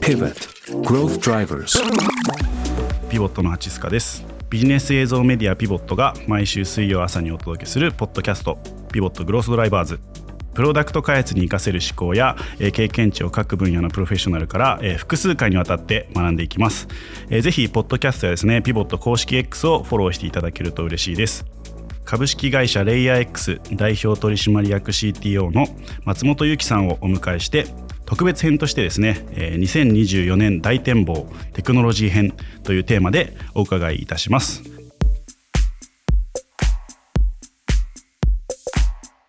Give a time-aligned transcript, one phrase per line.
[0.00, 0.34] Pivot.
[0.82, 1.78] Growth Drivers.
[3.08, 4.24] ピボットのハチスカです。
[4.50, 8.58] ビジネス映像メディアピボットが毎週水曜朝にお届けするポッドキャスト。
[8.92, 10.00] ピボットグロースドライバーズ。
[10.54, 12.36] プロダクト開発に生かせる思考や、
[12.72, 16.88] 経験値を各分野のプロフェッショナルから、複数回にわたって学んでいきます、
[17.28, 21.44] えーぜひポッドキャストやですねピボット公式 X をフォローしていただけると嬉しいです。
[22.04, 25.66] 株式会社レイヤー X 代表取締役 CTO の
[26.04, 27.66] 松本裕樹さんをお迎えして
[28.06, 34.62] 特別編としてですねえー2024年大展望テクノロジー編というテーマでお伺いいたします。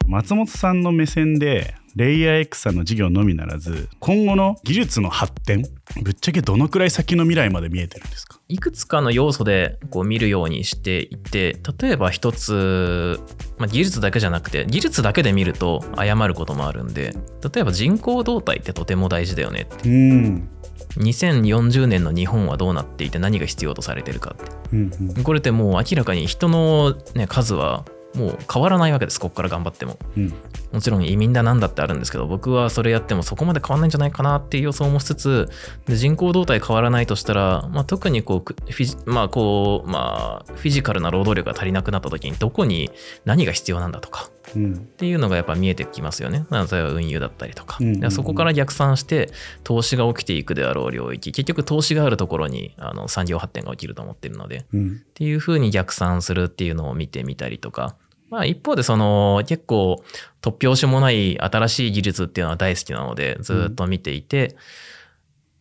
[0.08, 5.64] 松本さんの目線でレイヤー X さんの事業のみならず今後の技術の発展
[6.02, 8.38] ぶっちゃけどのくらい先の未来まで見えてるんですか？
[8.50, 13.20] いくつかの要素でこう見るようにしていて例えば一つ、
[13.58, 17.16] まあ、技術だけじゃなくて技術だけで見ると誤ることもあるんで
[17.54, 19.90] 例えば人口動態ってとても大事だよねって。
[19.90, 20.50] うん。
[20.98, 24.52] 2040年の日本はどうなっていて何が必要とされてるかって。
[24.74, 25.24] うんうん。
[25.24, 29.98] これってもう明らかに人の、ね、数はもう変わらないわけですここから頑張っても。
[30.18, 30.34] うん。
[30.72, 35.50] もちろん移民だなんだってあるんですけど僕はそれやってもそこまで変わらないんじゃないかなっていう予想もしつつ
[35.86, 42.92] で人口動態変わらないとしたら、まあ、特にこうくフィジ,、まあこうまあ、フィジカルな労働力が足りなくなった時にどこに
[43.24, 44.74] 何が必要なんだとかうん。
[44.74, 46.46] っていうのがやっぱ見えてきますよね。
[46.52, 47.78] 例えば運輸だったりとか。
[47.80, 49.32] うんうんそこから逆算して
[49.64, 55.02] 投資が起きていくであろう領域結局投資があるところにあの産業発展が起きると思ってるのでうん。
[55.04, 57.96] っていうふうに逆算するっていうのを見てみたりとか、
[58.30, 60.04] まあ一方でその結構
[60.42, 64.56] 突拍子もない新しい技術っていうのは大好きなのでずっと見ていて、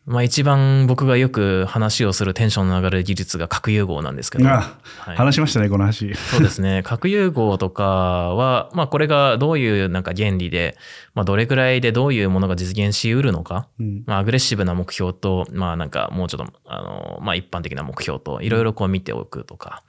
[0.07, 5.17] まあ一番僕がよく話をするテンションの上がる技術が核融合なんですけど、あはい。
[5.17, 6.15] 話しましたねこの話。
[6.15, 6.83] そうですね。
[6.85, 10.77] 核融合とかは、まあこれがどういうなんか原理で、
[11.15, 14.05] まあどれくらいでどういうものが実現しうるのか、うん。
[14.07, 19.83] まあアグレッシブな目標と、まあなんかもうちょっと、あの、まあ一般的な目標と、いろいろこう見ておくとか、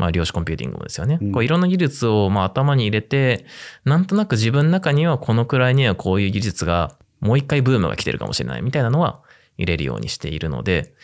[0.00, 1.18] まあ量子コンピューティングもですよね。
[1.20, 1.32] うん。
[1.32, 3.44] こういろんな技術をまあ頭に入れて、
[3.84, 9.20] なんとなく自分の中にはこのくらいにはこういう技術が、もう一回ブームが来てるかもしれないみたいなのは
[9.58, 10.94] 入れるようにしているので、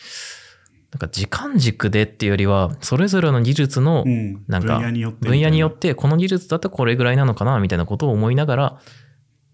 [0.91, 4.43] なんか時間軸でっていうよりは、それぞれの技術のうん。
[4.47, 8.79] なんか分野によってこの技術だとこれぐらいなのかなみたいなことを思いながら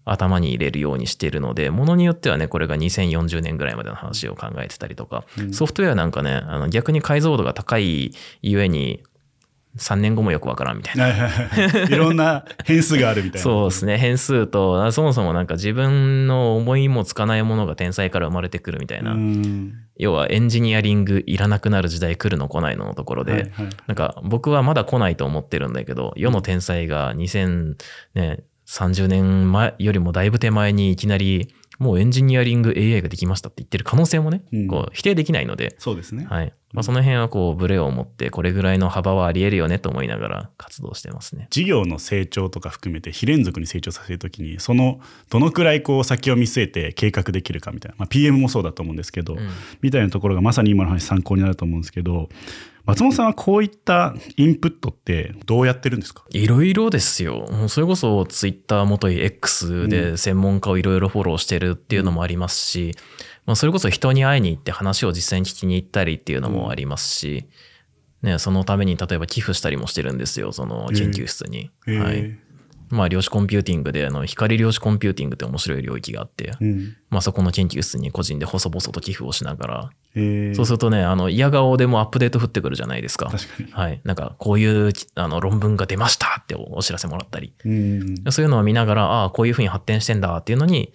[0.04, 5.52] 頭に入れるようにしているのでものによってはねこれが2040年ぐらいまでの話を考えてたりとか、うん。
[5.52, 8.12] ソフトウェアなんかねあの逆に解像度が高い
[8.42, 9.02] ゆえに
[9.78, 11.06] 3年後もよくわからんみたいな。
[11.06, 13.42] はいろんな変数があるみたいな。
[13.42, 13.98] そうですね。
[13.98, 19.74] 変数とあそもそもなんか自分の思いもつかないものが天才から生まれてくるみたいな、うん。
[19.96, 23.50] 要はエンジニアリングいらなくなる時代来るの来ないののところで、はいはい。
[23.86, 34.66] なんか僕はまだ来ないと思ってるんだけど、世の天才が2030年前よりもだいぶ手前にいきなり、もうエンジニアリング AI ができましたって言ってる可能性もね、うん。
[34.68, 36.26] こう否定できないので、そうですね。
[36.28, 36.52] はい。
[36.72, 41.46] まあ、その辺はこう、ブレを持って、これぐらいの幅はあり得るよねと思いながら活動してますね。
[41.50, 44.98] 事業の成長とか含めて非連続に成長させるときにその
[45.30, 49.48] どのくらいこう先を見据えて計画できるかみたいな、まあ、PM もそうだと思うんですけど、うん。
[49.82, 52.28] みたいなところがまさに今の話参考になると思うんですけど
[52.86, 56.24] 松本さんはこういったインプットってどうやってるんですか？
[56.30, 57.48] いろいろですよ。
[57.68, 62.94] それこそツイッター元い X で専門家をいろいろフォローしてるっていうのもありますし、
[63.46, 67.46] まあ、それこそ人に会いに行って話を実際に聞きに行ったりっていうのもありますし、
[68.22, 71.70] ね、そのために例えば寄付したりもしてるんですよ、その研究室に。
[71.86, 72.38] へえはい。
[72.94, 79.90] まあ量子コンピューティングであの光量子コンピューティングって面白い領域があって、うんまあそこの研究室に個人で細々と寄付をしながら、
[80.54, 83.30] そうするとね、あの嫌顔でもアップデート降ってくるじゃないですか。
[83.72, 84.00] はい。
[84.04, 87.52] なんか、こういうあの論文が出ましたってお知らせもらったり。
[87.64, 90.92] うんそういうのを見ながら、ああ、こういうふうに発展してんだっていうのに、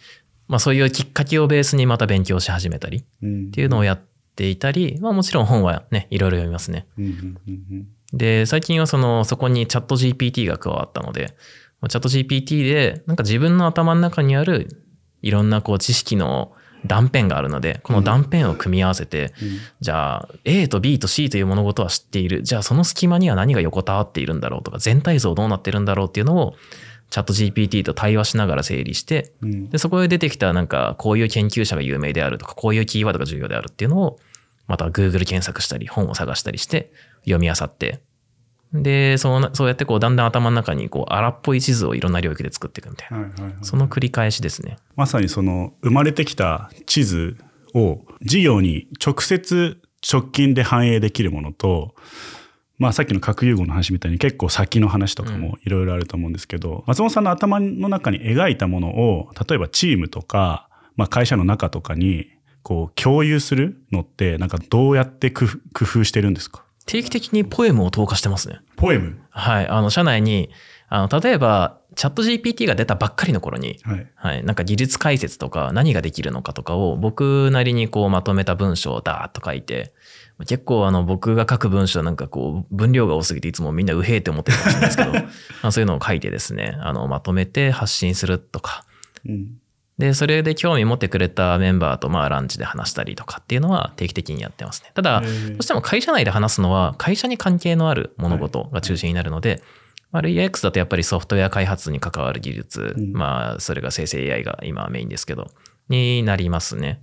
[0.48, 4.02] まあそういうきっかけをベースにまた勉強し始めたりっうんていうのをやっ
[4.36, 6.88] ていたり、まあもちろん本はね、いろいろ読みますね。
[6.98, 11.36] うんで、最近はその、そこにチャット GPT が加わったので、
[11.88, 14.84] チャット GPT で、なんか自分の頭の中にある
[15.22, 16.52] いろんなこう知識の
[16.86, 19.34] 断片があるので、この断片を組み合わせて、
[19.82, 22.44] じゃあ A と B と C という物事は知っている。
[22.44, 26.56] じゃあその隙間には何が横たわっているんだろうとか、全体像どうなってるんだろうっていうのを、
[27.10, 29.70] チャット GPT と対話しながら整理して、うん。
[29.70, 34.20] で、そこで出てきたなんか、こういう研究者が有名であるとか、こういうキーワードが重要であるっていうのを、
[34.68, 36.92] また Google 検索したり、本を探したりして、
[37.24, 38.02] 読み漁って、
[38.74, 43.18] で、そうなそうやってこう、だんだん頭の中にこう、荒っぽい地図をいろんな領域で作っていくみたいな。
[43.18, 44.78] はいはいはいその繰り返しですね。
[44.96, 47.38] まさにその生まれてきた地図
[47.74, 51.96] を事業に直接直近で反映できるものと、
[52.78, 62.28] まあさっきの核融合の話みたいに結構先の話とかもいろいろあると思うんですけど、松本さんの頭の中に描いたものを、例えばチームとか、まあ、会社の中とかに
[62.64, 66.64] こう共有するのってなんかどうやって工夫してるんですか？
[66.90, 68.62] 定期的にポエムを投下してますね。
[68.76, 69.20] ポエム？
[69.30, 69.68] はい。
[69.68, 70.50] あの、社内に、
[70.88, 74.08] あの、例えば、チャット GPT が出たばっかりの頃に、はい。
[74.16, 74.44] はい。
[74.44, 79.94] なんか技術解説とか何ができるのかとかを僕なりにこうまとめた文章をダーッと書いて、
[80.48, 85.12] 結構あの僕が書く文章なんかこう分量が多すぎていつもみんなうへーって思ってるかもしれないですけど、
[85.62, 88.84] まあそういうのを書いてですね、あのまとめて発信するとか。
[89.28, 89.60] うん。
[90.00, 94.92] で、それで興味持ってくれたメンバーとまあランチで話したりとかっていうのは定期的にやってますね。
[94.96, 95.28] ただ、ど
[95.60, 99.62] うしても会社内で話すのは会社に関係のある物事が中心になるので、
[100.12, 105.52] まあ、レイヤー X だとやっぱりソフトウェア開発に関わる技術、うんまあそれが生成 AI が今はメインですけど、
[105.90, 107.02] になりますね。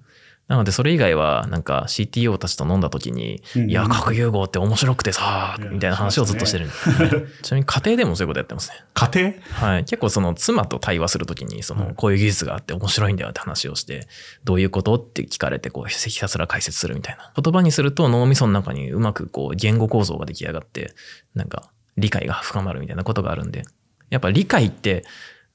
[0.48, 6.72] なのでそれ以外はなんか CTO たちと飲んだ時に、うんいや、核融合って面白くてさみたいな話をずっとしてるね、
[7.42, 8.84] ちなみに家庭でもそういうことやってますね。
[8.94, 9.32] 家庭？
[9.70, 9.84] はい。
[9.84, 14.06] 結構その妻と対話するときに、そはいの、こういう技術があって面白いんだよって話をして、
[14.44, 17.32] どういうことって聞かれて、こう、ひたすら解説するみたいな。
[17.40, 20.94] 言葉にすると脳みその中にうまくこう、言語構造が出来上がって、
[21.34, 23.64] なんか、理解が深まるみたいなことがあるんで、
[24.10, 25.04] やっぱ理解って、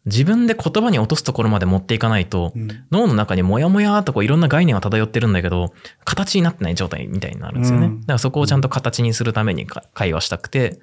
[0.06, 7.86] 自分で言葉に落とすところまで持っていかないと、うん脳の中にモヤモヤとこういろんな概念が漂ってるんだけど、形になってない状態みたいになるんですよね。
[7.86, 10.80] うんだからそこをちゃんと形にするためにか会話したくて、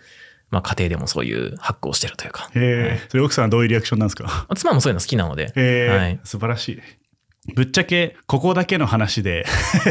[0.51, 2.51] まあ家庭でもそういうハックをしてるというか。
[2.55, 3.07] へえ。
[3.09, 4.25] それ奥さんはどういうリアクションなんですか？
[4.25, 5.53] まあ妻もそういうの好きなので、
[5.91, 6.81] はい素晴らしい。
[7.55, 9.45] ぶっちゃけここだけの話で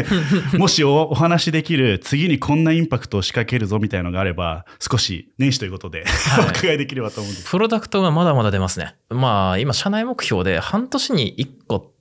[0.57, 7.50] もしおお話できる次にこんなインパクトを仕掛けるぞみたいのがあれば少し年始ということで、はいお伺いできればと思うんです。
[7.50, 8.95] プロダクトがまだまだ出ますね。
[9.09, 11.94] まあ今社内目標で半年に1個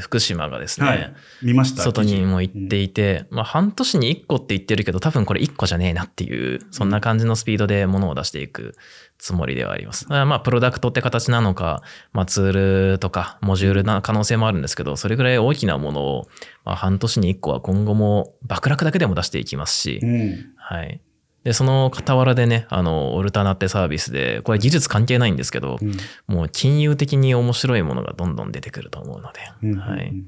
[0.00, 1.14] 福島がですね、はい。
[1.42, 1.82] 見ました。
[1.82, 8.74] 外にも行っていて、まあ半年に1個って言ってるけど多分これ1個じゃねえなっていう、そんな感じのスピードで物を出していく
[9.18, 10.06] つもりではあります。
[10.08, 11.82] まあプロダクトって形なのか、
[12.12, 16.28] まあツールとかモジュールな可能性もあるんですけど、それぐらい大きなものを、
[16.64, 20.52] まあ、半年に1個は今後も爆落だけでも出していきますし、うん。
[20.56, 21.00] はい。
[21.46, 25.92] で、その傍らでね、あの、オルタナってサービスで、これ技術関係ないんですけど、うん。
[26.26, 30.08] もう金融的に面白いものがどんどん出てくると思うので、うんはい。
[30.08, 30.26] うん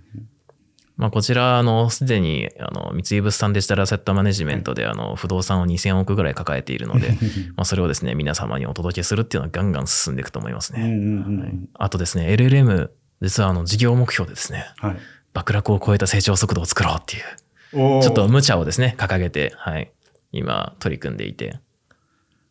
[0.97, 7.11] まあ、こちら、あの、すでに、あの、三井物産デジタルアセットマネジメントで、あの、不動産を2000億ぐらい抱えているので、
[7.57, 10.83] まあ、それをですね、皆様にお届けするっていうのはガンガン進んでいくと思いますね。
[10.83, 11.53] はい。
[11.75, 12.91] あとですね、LLM、
[13.23, 14.97] 実はあの、事業目標でですね、はい。
[15.35, 19.93] 爆落を超えた成長速度を作ろうっていう、ちょっと無茶をですね、掲げて、はい、
[20.33, 21.61] 今取り組んでいて、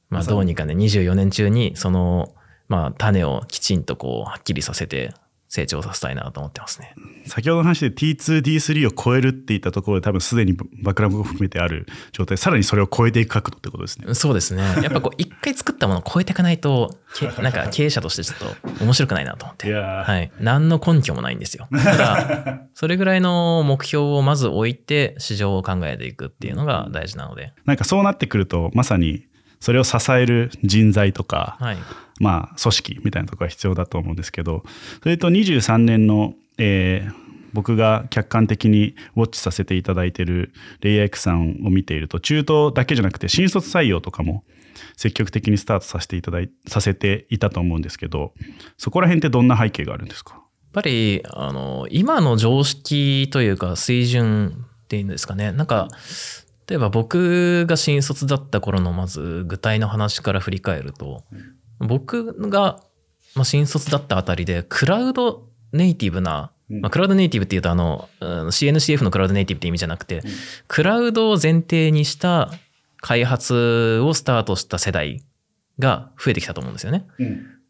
[0.09, 2.33] まあどうにかね、24年中にその、
[2.67, 5.13] まあ種をきちんとこう、はっきりさせて
[5.49, 6.93] 成長させたいなと思ってますね。
[7.25, 14.13] 先ほどの話で T2、D3 を超えるって言ったところで多分すでにバックラムを含めてある状態、さらにそれを超えていく角度ってことですね。
[14.13, 14.63] そうですね。
[14.83, 18.39] やっぱこう、一回作ったものを超えていかないと、け なんか経営者としてちょっ
[18.77, 19.71] と面白くないなと思って。
[19.73, 20.31] はい。
[20.39, 21.67] 何の根拠もないんですよ。
[21.71, 27.53] ただ、 それぐらいの目標をまず置いて、市場を考えていくっていうのが大事なので。
[27.65, 29.26] なんかそうなってくると、まさに
[29.59, 31.77] それを支える人材とか、はい。
[32.19, 34.63] まあ組織みたいなところが必要だと思うんですけど、
[35.03, 40.51] それと23年の、えー僕が客観的にウォッチさせていただいている
[40.81, 44.43] レイヤー X さんを見ていると、中東だけじゃなくて新卒採用とかも
[44.97, 48.33] 積極的にスタートさせていただいさせていたと思うんですけど、
[48.77, 50.33] そこら辺ってどんな背景があるんですか？
[50.35, 50.43] やっ
[50.73, 55.51] ぱり、あの、今の常識というか水準っていうんですかね。
[55.53, 55.87] なんか、
[56.69, 61.23] 例えば僕が新卒だった頃のまず具体の話から振り返ると、
[61.79, 62.81] 僕が
[63.35, 70.21] まあ新卒だったあたりで、クラウドネイティブな、うんまあ、クラウドネイティブっていうとあの、うん CNCF のクラウドネイティブって意味じゃなくて、
[70.67, 72.51] クラウドを前提にした
[72.99, 75.23] 開発をスタートした世代
[75.79, 77.07] が増えてきたと思うんですよね。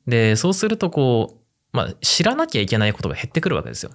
[0.07, 1.37] で、そうするとこ
[1.73, 3.91] う、まあ、知らなきゃいけないことが減ってくるわけですよ。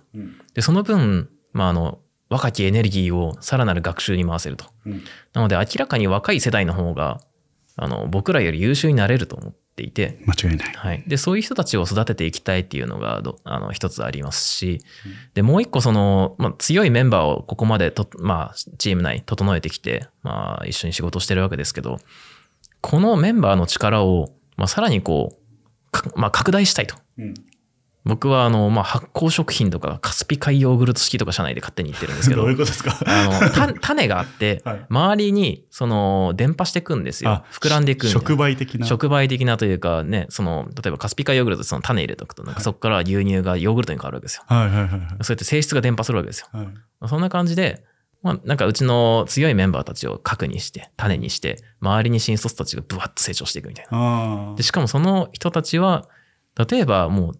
[0.55, 1.99] で、その分、まあ、あの、
[2.33, 4.65] 若きエネルギーをさらなる学習に回せると。
[5.35, 7.21] なので、明らかに若い世代の方が、
[7.77, 10.73] あの、僕らより優秀になれると思っていて、間違いない。
[10.75, 11.05] はい。
[11.07, 14.81] で、そういう人たちを育てていきたいっていうのがど、あの、一つありますし、
[15.35, 21.99] で、もう一個その、まあ、強いメンバーをここまでと、まあ、チーム内整えてきて、まあ、一緒に仕事してるわけですけど、
[22.81, 26.97] このメンバーの力を、まあ、さらにこう、かまあ、拡大したいと。
[28.05, 32.99] 僕は、あの、まあ、発酵食品とか、カスピ海ヨーグルト式とか社内で勝手に言ってるんですけどどういう、ことですか？
[33.07, 37.45] あの、た種があって はい、周りに、その、伝播していくんですよ。
[37.53, 38.09] 膨らんでいく。
[38.09, 38.87] 触媒的な。
[38.87, 44.45] 触媒的なというかね、その、例えばカスピカヨーグルトその種入れとくと、なんかそこから牛乳がヨーグルトに変わるわけですよ。
[44.47, 46.49] はいはいはいはいそうやって性質が伝播するわけですよ。
[46.53, 47.09] はい。
[47.09, 47.85] そんな感じで、
[48.23, 54.53] まあ、なんかうちの強いメンバーたちを核にして、種にして、周りに新卒たちがブワッと成長していくみたいな。
[54.53, 56.09] あで、しかもその人たちは、
[56.71, 57.33] 例えばもう、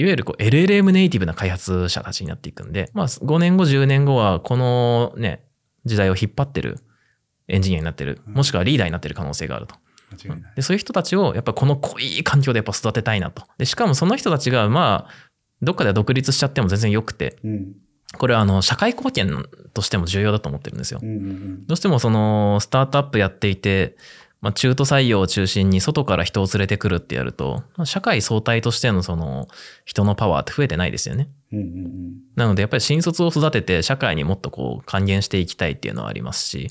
[0.00, 5.44] いわゆるこう LLM ネイティブな開発者たちになっていくんで、まあ5年後、10年後はこのね、
[5.84, 6.78] 時代を引っ張ってる
[7.48, 9.74] エンジニアになってる、もしくはリーダーになってる可能性があると。
[10.56, 13.44] でそういう人たちをやっぱこの濃い環境でやっぱ育てたいなと。
[13.58, 15.30] でしかもその人たちがまあ
[15.62, 17.72] どっかで独立しちゃっても全然よくてうん。
[18.18, 21.06] これはあの社会貢献としても重要だと思ってるんですよう。
[21.06, 23.96] んうんどうしてもそのスタートアップやっていて、
[24.40, 29.48] まあ、中途採用を中心に外から人を連れてくるってやるとまあ社会総体としてのその
[29.84, 31.28] 人のパワーって増えてないですよね。
[31.52, 31.58] うん。
[31.58, 36.68] うんうんなのでやっぱり新卒を育てて社会にもっとこう還元していきたいっていうのはありますし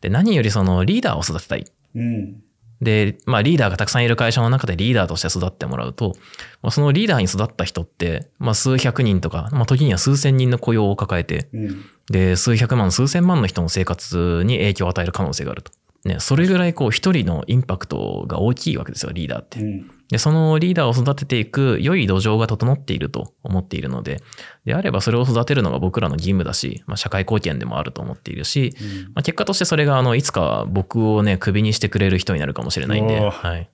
[0.00, 2.00] で何よりそのリーダーを育てたいうん。
[2.00, 2.42] うん。
[2.80, 6.14] で、まあリーダーがたくさんいる会社の中でリーダーとして育ってもらうと、
[6.62, 11.84] まあ、そのリーダーに育った人って、まあ数百人とか、まあ時には数千人の雇用を抱えて、うん。
[12.10, 15.72] で、数百万、数千万の人の生活に影響を与える可能性があると。
[16.04, 19.60] ね、それぐらいこう一人のインパクトが大きいわけですよ、リーダーって。
[19.60, 19.90] うん。
[20.08, 24.22] で、そのリーダーを育てていく良い土壌が整っていると思っているので、
[24.64, 28.74] であればそれを育てるのが僕らの義務だし、まあ、社会貢献でもあると思っているし、
[29.14, 33.68] まあ、結果としてそれがあのいつか僕をね、クビにしてくれる人になるかもしれないんで、はい。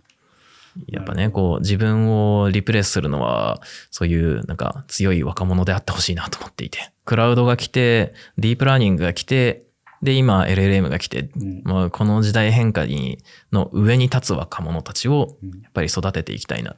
[0.89, 6.91] やっぱね、こう自分をリプレイスするのは、そういうなんか強い若者であってほしいなと思っていて。
[7.05, 9.66] クラウドが来て、ディープラーニングが来て、
[10.03, 13.19] で、今 LLM が来て、うんまあ、この時代変化に
[13.53, 16.77] の上に立つ若者たちをうんやっぱり育てていきたいな。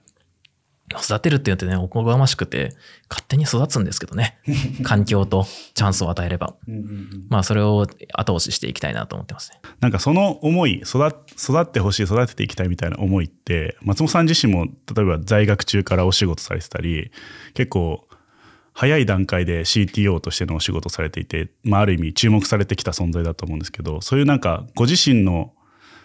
[0.96, 2.74] 育てるって言ってね、おこがましくて、
[3.10, 4.38] 勝手に育つんですけどね。
[4.82, 6.54] 環境とチャンスを与えれば。
[6.66, 9.60] うんうんうんまあ、それを後押ししていきたいなと思ってますね。
[9.80, 17.10] なんかその思い育育ってほしい育てていきたいみたいな思いって松本さん自身も例えば在学中からお仕事されてたり
[17.54, 18.07] 結構
[18.80, 25.52] 早い段階で CTO としてのお仕事されていて、まあ、ある意味注目されてきた存在だと思うんですけどそういうなんかご自身の、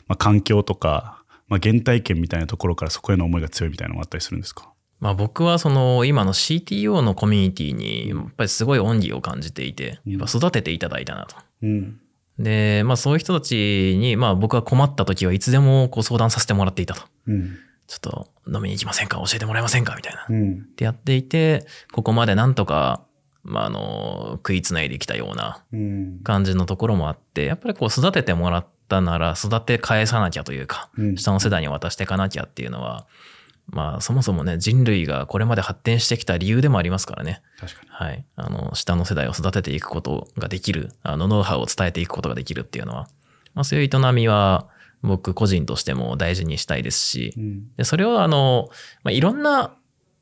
[0.08, 4.74] まあ、環境とか、まあ、原体験みたいなところからそこへの思いが強いみたいなのがあったりするんですか？
[5.00, 11.36] まあ僕はその今の CTO のコミュニティにやっぱりすごい恩義を感じていて、やっぱ育てていただいたなと。
[11.62, 12.00] うん。
[12.40, 17.02] で、まあそういう人たちに、まあ僕は困った時はいつでもこう相談させてもらっていたと。
[17.28, 19.18] うんちょっと飲みに行きませんか？
[19.18, 19.96] 教えてもらえませんか？
[19.96, 20.22] みたいな。
[20.22, 23.04] っうんてやっていて、ここまでなんとか、
[23.44, 33.06] まああの、食いつないできたようなうん感じのところもあって、やっぱりこう育ててもらったなら育て返さなきゃというか、うん下の世代に渡していかなきゃっていうのは、
[33.68, 37.42] まあそもそもね、人類がこれまで発展してきた理由でもありますからね。
[37.60, 38.26] 確かにはい。
[38.36, 43.08] あの、下の世代を育てていくことができる、あの、ノウハウを伝えていくことができるっていうのは、
[43.54, 44.68] まあそういう営みは
[45.04, 48.70] 僕個人としても大事にしたいですしう、んでそれをあの、
[49.04, 49.76] まあ、いろんな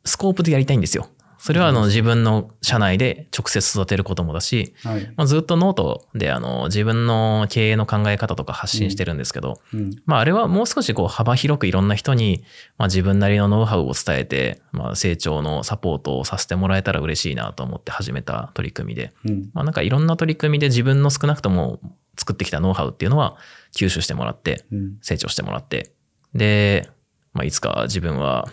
[0.03, 1.07] スコープでやりたいんですよ。
[1.41, 5.11] それはあの自分の社内で直接育てることもだし、はい。
[5.17, 9.95] まあ、ずっとノートであの自分の経営の考え方とか発信してるんですけど、うん。
[10.05, 12.43] まああれはもう少しこう幅広くいろんな人に、
[12.77, 19.49] まあ、自分なりのノウハウを伝えて、まあ、成長のサポートをさせてもらえたら嬉しいなと思って始めた取り組みで、うん。
[19.53, 21.79] まあなんかいろんな取り組みで自分の少なくとも
[22.19, 23.35] 作ってきたノウハウっていうのは
[23.75, 24.97] 吸収してもらって、うん。
[25.01, 25.91] 成長してもらって、
[26.35, 26.87] で、
[27.33, 28.47] まあ、いつか自分は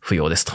[0.00, 0.52] 不要ですと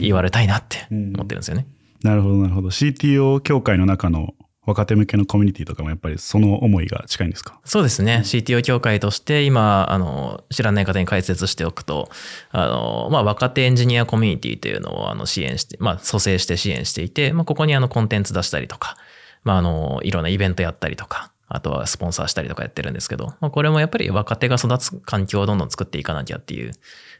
[0.00, 1.66] 言われたいなって思ってるんですよね。
[2.02, 4.34] なるほどなるほど CTO 協会の中の
[4.64, 7.60] 若手向けのコミュニティとかもやっぱりその思いが近いんですか？
[7.64, 8.22] そうですね。
[8.24, 12.10] CTO 協会として今、あの、知らない方に解説しておくと、
[12.50, 18.96] あの、まあ、若手エンジニアコミュニティというのをあの支援して、まあ、蘇生して支援していて、まあ、ここにあの、コンテンツ出したりとか、
[19.44, 26.72] まあ、あの、いろんなイベントやったりとか、あとはスポンサーしたりとかやってるんですけど、まあ、これもやっぱり若手が育つ環境をどんどん作っていかなきゃっていう、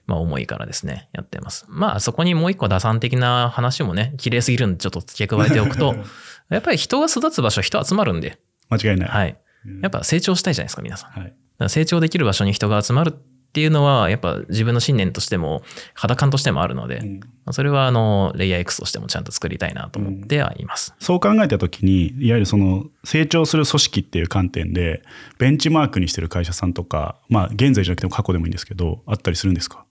[0.06, 1.66] まあ、思いからですね、やってます。
[1.68, 5.94] まあ、そこにもう一個打算的な話もね、綺麗すぎるんでちょっと付け加えておくと、
[6.50, 9.08] やっぱり人が育つ場所、人集まるんで、間違いない。
[9.08, 9.38] はい。
[9.82, 11.10] やっぱ成長したいじゃないですか、皆さん。
[11.10, 11.34] はい。
[11.58, 13.14] ら成長できる場所に人が集まる
[13.56, 15.62] っていうのは、やっぱ自分の信念としても、
[15.94, 20.94] 肌感としてもあるので、うんまあそれはあの、レイヤー X としてもちゃんと作りたいなと思ってはいます。
[20.98, 25.02] そう考えたときに、いわゆるその成長する組織っていう観点で、
[25.38, 29.86] ベンチマークにしてる会社さんとか、まあ現在じゃなくても過去でもいいんですけど、あったりするんですか？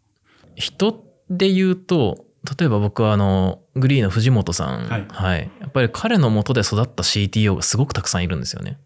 [0.53, 2.23] 人で言うと、
[2.57, 8.77] 例えば僕はあの、グリーの藤本さん、はいやっぱり彼の元で育った CTO がすごくたくさんいるんですよね。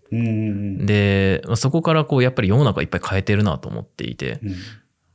[0.86, 4.50] で、まあそこからこう、やっぱり世の中いっぱい変えてるなと思っていて、うん。
[4.50, 4.56] ま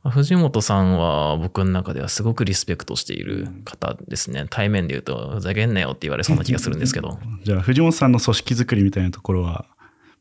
[0.05, 4.45] あ藤本さんは僕の中ではすごくリスペクトしている方ですね。
[4.49, 7.19] 対面で言うと、ふざけんなよって言われそうな気がするんですけど。
[7.43, 9.65] じゃあ藤本さんの組織づくりみたいなところは、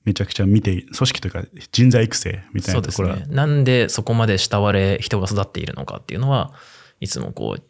[0.05, 3.27] めちゃくちゃ見て、組織というか人材育成みたいなところは、ね。
[3.29, 6.53] なんでそこまで慕われ、人が育っているのかっていうのは、
[7.01, 7.63] いつもこう、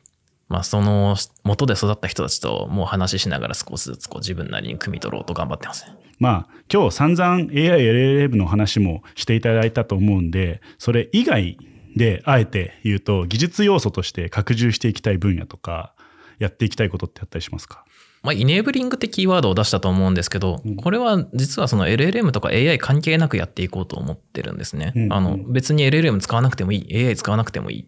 [0.48, 5.86] まあその元で育った人たちともう話ししながら少しずつこう自分なりに汲み取ろうと頑張ってます。
[6.18, 11.58] まあ今日散々 AI、LLM の話もしていただいたと思うんで、それ以外
[11.96, 15.94] であえて言うと、技術要素として拡充していきたい分野とか、
[16.38, 17.84] やっていきたいことってあったりしますか
[18.24, 24.92] まあ、イネーブリングってキーワードを出したと思うんですけど、これは実はその LLM とか AI 関係なくやっていこうと思ってるんですね。
[24.96, 27.86] うんあの別に LLM 使わなくてもいい、AI 使わなくてもいい。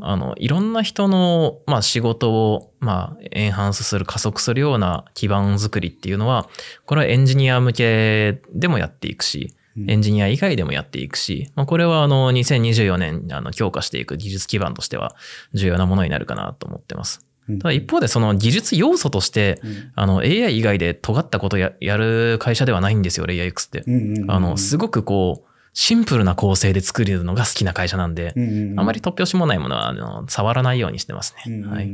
[0.00, 6.48] あのいろんな人の、まあ、仕事を、まあ、エンハンスする加速するような基盤作りっていうのは
[6.84, 9.54] これはエンジニア向けでもやっていくし
[9.86, 15.14] エンジニア以外でもやっていくし、まあ、これはあの2024年あの強化していく技術基盤としては
[15.54, 17.27] 重要なものになるかなと思ってます。
[17.60, 19.60] ただ一方でその技術要素として、
[19.94, 23.84] あの AI 以外で尖ったことややる会社ではないんですよ、レイヤー X って。
[24.28, 28.34] あの、すごくこう、シンプルな構成で作るのが好きな会社なんで、
[28.76, 31.62] あまり突拍子もないものはあの触らないようにしてますね。
[31.66, 31.86] はい。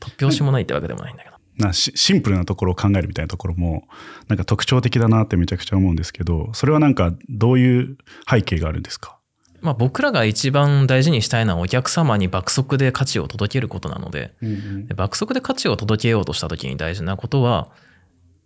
[0.00, 1.36] 突拍子もないってわけでもないんだけど。
[1.58, 3.88] なシシンプルなところを考えるみたいなところも
[4.28, 7.98] なんか特徴的だなってめちゃくちゃ思うんですけどそれはなんかどういう
[8.30, 9.17] 背景があるんですか？
[9.60, 14.34] まあ、僕らが一番大事にしたいのはお客様に爆速で価値を届けることなので、
[14.86, 17.68] で爆速で価値を届けようとした時に大事なことは、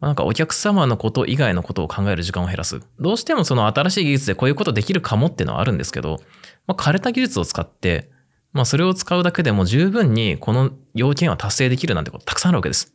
[0.00, 2.80] まあなんかお客様のこと以外のことを考える時間を減らす。
[2.98, 6.20] どうしてもその新しい技術でこういうことできるかもっていうのはあるんですけど、
[6.66, 8.10] まあ、枯れた技術を使って、
[8.52, 12.94] まあ、それを使うだけでも十分にこの要件は達成できるなんてことたくさんあるわけです。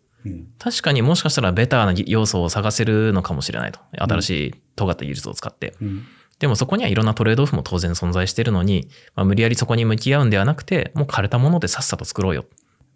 [0.59, 3.79] 確かにもしかしたらベターな要素を探せるのかもしれないと。
[3.97, 5.75] 新しい尖った技術を使って。
[6.39, 12.45] でもそこにはいろんなトレードオフも当然存在しているのに、まあ、無理やりそこに向き合うんではなくて、もう枯れたものでさっさと作ろうよ。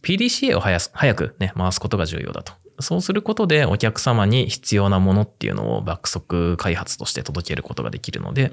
[0.04, 2.54] PDCA を早す早くね、回すことが重要だと。
[2.80, 8.52] そうすることでお客様に必要なものっていうのを爆速開発として届けることができるので、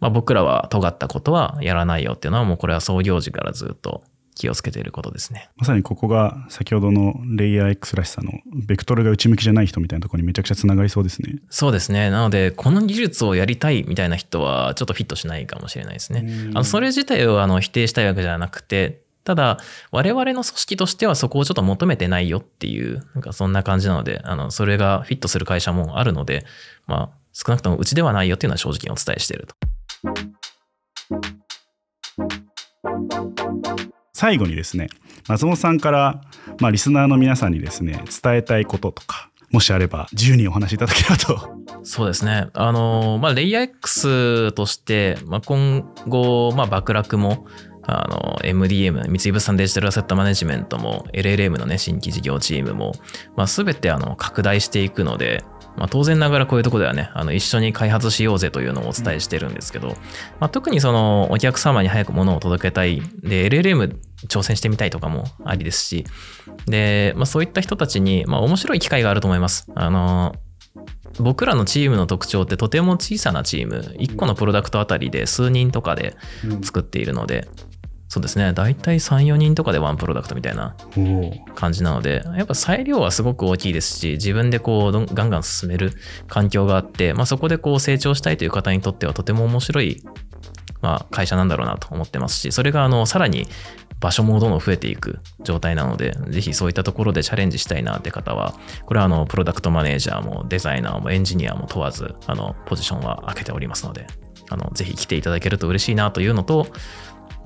[0.00, 4.02] まあ、僕らは尖ったことはやらないよっていうのはもうこれは創業時からずっと
[4.38, 5.50] 気をつけていることですね。
[5.56, 11.36] まさにここが先ほどのレイヤー X らしさのベクトルが内向きじゃない人みたいなところにめちゃくちゃつながりそうですね。
[11.50, 12.10] そうですね。
[12.10, 16.26] なので、この技術をやりたいみたいな人はちょっとフィットしないかもしれないですね。
[16.54, 19.58] あのそれ自体をあの否定したいわけじゃなくて、ただ、
[19.90, 26.46] 我々の組織としてはそこをちょっと求めてないよっていう、なんかそんな感じなので、あの、それがフィットする会社もあるので、
[26.86, 29.54] まあ、少なくともうちではないよっていうのは正直にお伝えしていると。
[34.18, 34.88] 最後にですね
[35.28, 36.20] 松本さんから、
[36.58, 41.56] まあ、リスナーの皆さんにですね伝えたいこととかもしあれば自由にお話しいただければと。
[41.84, 42.48] そうですね。
[42.52, 47.46] あの、まあ、レイヤー X として、まあ、今後、まあ、爆落も、
[47.82, 52.92] あの、MDM、三井物産デジタルアセットマネジメントも、LLM のね、新規事業チームも、
[53.36, 55.42] まあ、すべて、あの、拡大していくので、
[55.78, 59.96] まあ、当然ながらこういうとこではね、あの、一緒に開発しようぜというのをお伝えしてるんですけど、
[60.40, 66.04] まあ、特にその、お客様に早く物を届けたい、で、LLM 挑戦してみたいとかもありですし、
[66.66, 69.70] で、まあ、そういった人たちに、まあ、面白い機会があると思います。
[69.74, 70.34] あの、
[71.20, 73.94] 僕らのチームの特徴ってとても小さなチーム。
[73.98, 76.16] 1個のプロダクトあたりで数人とかで
[76.62, 77.48] 作っているので、
[78.08, 78.54] そうですね。
[78.54, 80.74] 大体34人とかでワンプロダクトみたいな
[81.54, 85.92] 感じなのでやっぱ裁量はすごく大きいですし自分でこうガンガン進める
[86.26, 90.02] 環境があって、まあ、そこでこう成長したいという方にとってはとても面白い、
[90.80, 93.46] まあ、会社なんだろうなと思ってますしそれがあのさらに
[94.00, 98.54] 場所もどんどん増えていく状態なので、ぜひそういったところでチャレンジしたいなって方は、
[98.86, 104.06] これはあの、プロダクトマネージャーもデザイナーもエンジニアも問わず、あの、ポジションは開けておりますので、
[104.50, 106.66] あの、ぜひ来ていただけると嬉しいなというのと、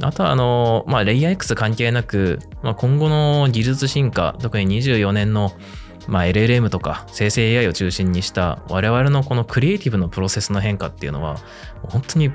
[0.02, 5.52] あとはあの、まあ、レイヤー X 関係なく、まあ、今後の技術進化、特に24年の
[6.08, 11.36] まあ、LLM とか生成 AI を中心にした我々のこのクリエイティブのプロセスの変化っていうのは
[11.82, 12.32] 本当に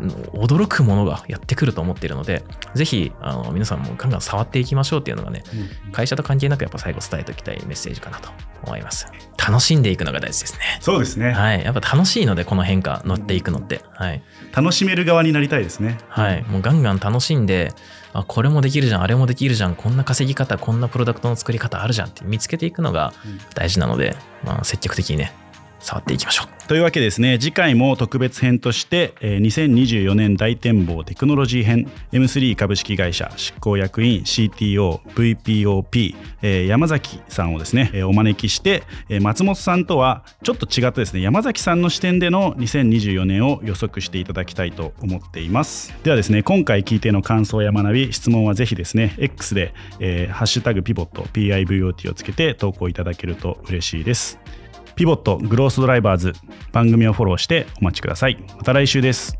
[0.00, 5.44] 驚くものがやってくると思っているので、ぜひあの皆さんもガンガン触っていきましょうっていうのがね、
[5.86, 8.30] うん、会社と関係なくやっぱ最後伝えておきたいメッセージかなと
[8.64, 9.06] 思います。
[9.36, 10.78] 楽しんでいくのが大事ですね。
[10.80, 11.32] そうですね。
[11.32, 11.62] はい。
[11.62, 13.82] やっぱ楽しいので、この変化乗っていくのって。
[13.92, 14.22] はい。
[14.54, 15.98] 楽しめる側になりたいですね。
[16.08, 16.42] はい。
[16.44, 17.72] もうガンガン楽しんで、
[18.14, 23.12] あ、これもできるじゃん、あれもできるじゃん、こんな稼ぎ方、こんなプロダクトの作り方あるじゃんって見つけていくのが
[23.54, 25.32] 大事なので、まあ、積極的にね、
[25.84, 26.48] 触っていきましょう。
[26.66, 27.38] というわけですね。
[27.38, 36.14] 次回も特別編として、2024年大展望テクノロジー編 M3 株式会社執行役員 CTOVPOP、
[36.66, 38.82] 山崎さんをですね、お招きして、
[39.20, 45.94] 松本さんとはちょっと違ったですね山崎さんの視点での2024年を予測していただきたいと思っています。
[46.02, 49.74] ではですね今回聞いての感想や学び質問はぜひですね X で、
[50.30, 54.38] ハッシュタグピボット PIVOT をつけて投稿いただけると嬉しいです。
[54.96, 56.32] ピボットグロースドライバーズ
[56.72, 58.38] 番組をフォローしてお待ちください。
[58.56, 59.36] また来週です。